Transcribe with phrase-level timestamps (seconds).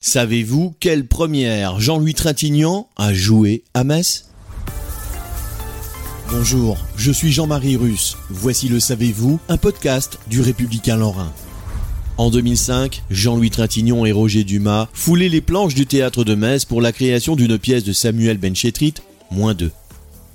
[0.00, 4.28] Savez-vous quelle première Jean-Louis Trintignant a joué à Metz?
[6.30, 8.16] Bonjour, je suis Jean-Marie Russe.
[8.30, 11.32] Voici le Savez-vous, un podcast du Républicain Lorrain.
[12.16, 16.80] En 2005, Jean-Louis Trintignant et Roger Dumas foulaient les planches du théâtre de Metz pour
[16.80, 18.94] la création d'une pièce de Samuel Benchetrit,
[19.32, 19.72] moins 2.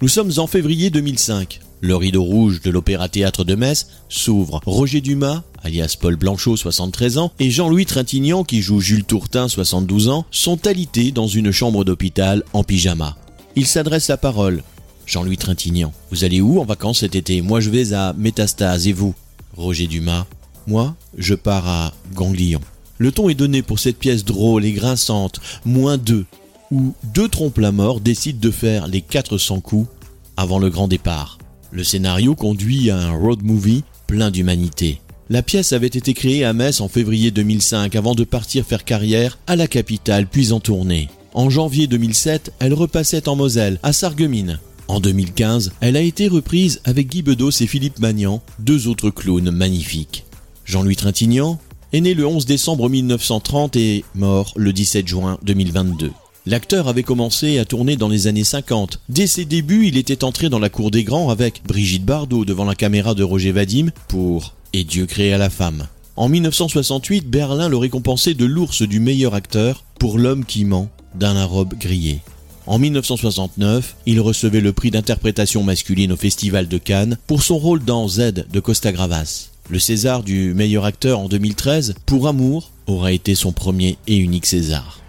[0.00, 1.60] Nous sommes en février 2005.
[1.84, 4.60] Le rideau rouge de l'Opéra Théâtre de Metz s'ouvre.
[4.66, 10.08] Roger Dumas, alias Paul Blanchot, 73 ans, et Jean-Louis Trintignant, qui joue Jules Tourtin, 72
[10.08, 13.16] ans, sont alités dans une chambre d'hôpital en pyjama.
[13.56, 14.62] Ils s'adressent la parole.
[15.06, 17.42] Jean-Louis Trintignant, vous allez où en vacances cet été?
[17.42, 19.16] Moi je vais à Métastase et vous?
[19.56, 20.26] Roger Dumas,
[20.68, 22.60] moi je pars à Ganglion.
[22.98, 26.26] Le ton est donné pour cette pièce drôle et grinçante, moins deux,
[26.70, 29.88] où deux trompes-la-mort décident de faire les 400 coups
[30.36, 31.38] avant le grand départ.
[31.72, 35.00] Le scénario conduit à un road movie plein d'humanité.
[35.30, 39.38] La pièce avait été créée à Metz en février 2005 avant de partir faire carrière
[39.46, 41.08] à la capitale puis en tournée.
[41.32, 44.60] En janvier 2007, elle repassait en Moselle, à Sarreguemines.
[44.86, 49.50] En 2015, elle a été reprise avec Guy Bedos et Philippe Magnan, deux autres clowns
[49.50, 50.26] magnifiques.
[50.66, 51.58] Jean-Louis Trintignant
[51.94, 56.10] est né le 11 décembre 1930 et mort le 17 juin 2022.
[56.44, 59.00] L'acteur avait commencé à tourner dans les années 50.
[59.08, 62.64] Dès ses débuts, il était entré dans la cour des grands avec Brigitte Bardot devant
[62.64, 65.86] la caméra de Roger Vadim pour Et Dieu créa la femme.
[66.16, 71.44] En 1968, Berlin le récompensait de l'ours du meilleur acteur pour L'homme qui ment d'Alain
[71.44, 72.18] Robe grillé.
[72.66, 77.84] En 1969, il recevait le prix d'interprétation masculine au Festival de Cannes pour son rôle
[77.84, 79.50] dans Z de Costa Gravas.
[79.68, 84.46] Le César du meilleur acteur en 2013, pour Amour, aura été son premier et unique
[84.46, 85.02] César.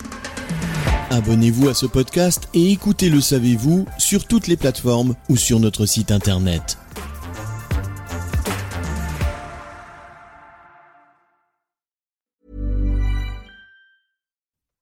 [1.14, 5.86] Abonnez-vous à ce podcast et écoutez Le Savez-vous sur toutes les plateformes ou sur notre
[5.86, 6.76] site internet.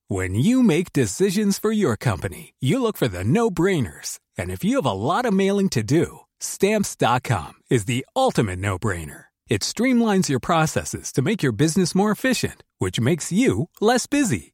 [0.08, 4.20] When you make decisions for your company, you look for the no-brainers.
[4.38, 9.26] And if you have a lot of mailing to do, stamps.com is the ultimate no-brainer.
[9.50, 14.54] It streamlines your processes to make your business more efficient, which makes you less busy.